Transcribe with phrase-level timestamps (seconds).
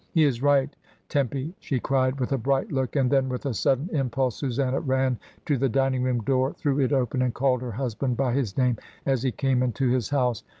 [0.09, 0.75] "He is right,
[1.09, 5.19] Tempy," she cried, with a bright look, and then with a sudden impulse Susanna ran
[5.45, 8.77] to the dining room door, threw it open, and called her husband by his name
[9.05, 10.43] as he came into his house.